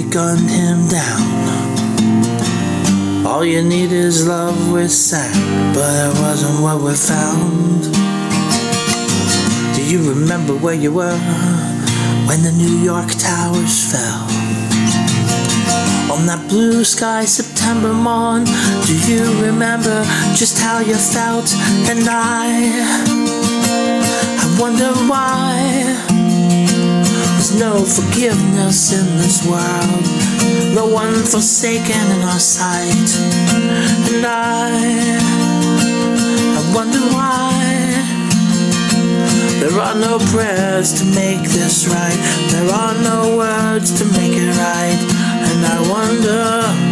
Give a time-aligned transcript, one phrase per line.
[0.00, 1.26] gunned him down.
[3.26, 7.82] All you need is love with sand, but it wasn't what we found.
[9.74, 11.18] Do you remember where you were
[12.26, 14.24] when the New York towers fell?
[16.10, 18.44] On that blue sky September morn,
[18.86, 21.52] do you remember just how you felt?
[21.90, 22.48] And I,
[24.42, 26.11] I wonder why.
[27.42, 33.10] There's no forgiveness in this world, no one forsaken in our sight.
[34.14, 35.18] And I,
[36.56, 37.98] I wonder why.
[39.58, 42.20] There are no prayers to make this right,
[42.52, 45.00] there are no words to make it right.
[45.42, 46.91] And I wonder.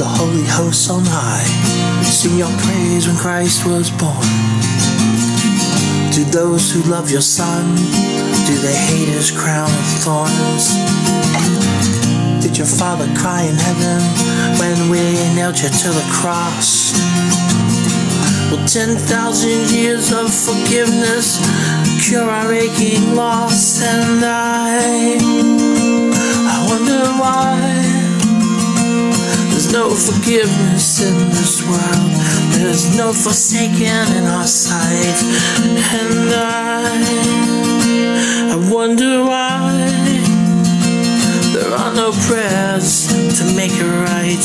[0.00, 1.44] The holy hosts on high
[2.08, 4.32] sing your praise when Christ was born?
[6.16, 7.76] To those who love your son,
[8.48, 10.72] do they hate his crown of thorns?
[12.40, 14.00] Did your father cry in heaven
[14.56, 15.04] when we
[15.36, 16.96] nailed you to the cross?
[18.50, 21.36] Will 10,000 years of forgiveness
[22.08, 23.82] cure our aching loss?
[23.82, 25.20] And I,
[26.48, 27.99] I wonder why.
[29.72, 32.10] No forgiveness in this world.
[32.58, 35.22] There's no forsaken in our sight.
[35.62, 36.90] And I,
[38.52, 39.70] I wonder why.
[41.54, 43.06] There are no prayers
[43.38, 44.42] to make it right.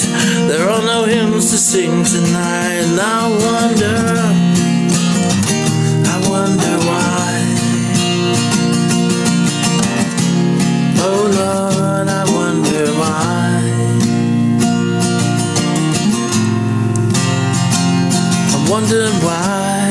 [0.48, 2.86] There are no hymns to sing tonight.
[2.86, 4.25] And I wonder,
[18.76, 19.88] I wonder why.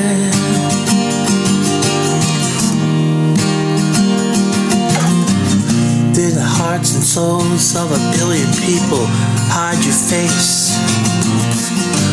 [6.12, 9.06] Did the hearts and souls of a billion people
[9.49, 10.77] hide your face?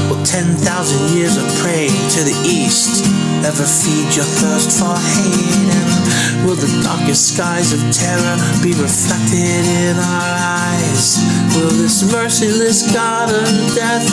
[0.07, 1.90] Will 10,000 years of praying
[2.21, 3.05] to the east
[3.41, 5.73] ever feed your thirst for hate?
[5.73, 11.17] And will the darkest skies of terror be reflected in our eyes?
[11.55, 14.05] Will this merciless God of death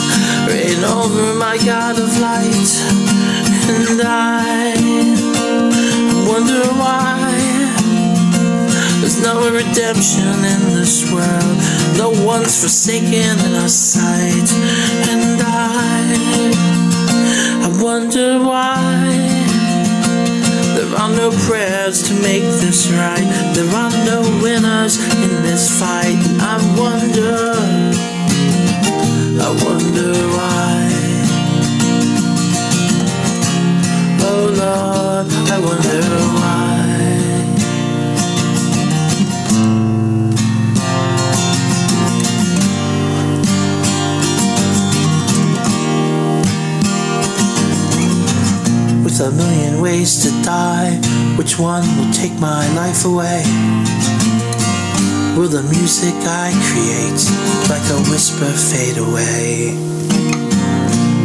[0.49, 2.71] reign over my God of light?
[3.69, 4.73] And I
[6.25, 7.29] wonder why.
[9.01, 11.57] There's no redemption in this world.
[11.97, 14.49] No one's forsaken in our sight.
[15.09, 16.78] And I,
[18.09, 19.05] wonder why.
[20.75, 23.27] There are no prayers to make this right.
[23.53, 26.17] There are no winners in this fight.
[26.41, 27.08] I wonder,
[49.21, 50.95] A million ways to die,
[51.37, 53.43] which one will take my life away?
[55.35, 57.27] Will the music I create,
[57.67, 59.75] like a whisper, fade away?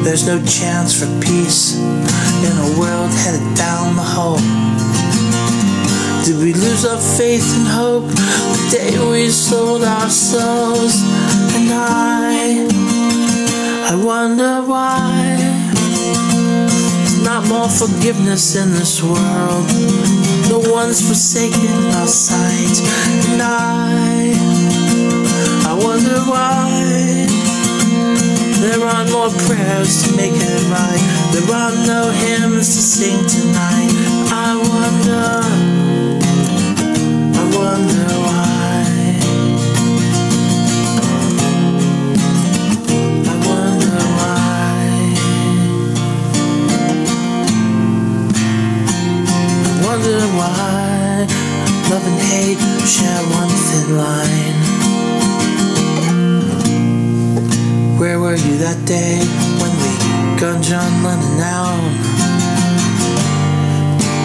[0.02, 4.42] There's no chance for peace in a world headed down the hole.
[6.24, 11.00] Did we lose our faith and hope the day we sold ourselves?
[11.54, 12.66] And I,
[13.88, 15.23] I wonder why.
[17.34, 19.66] Not more forgiveness in this world.
[20.48, 22.78] No one's forsaken our sight.
[23.26, 24.30] And I,
[25.66, 27.26] I wonder why.
[28.62, 31.02] There aren't more prayers to make it right.
[31.32, 34.23] There are no hymns to sing tonight.
[58.60, 59.18] That day
[59.60, 61.80] when we gunned John Lennon down?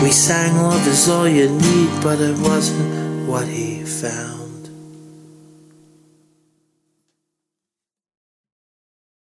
[0.03, 4.38] We sang love is all you need, but it wasn't what he found.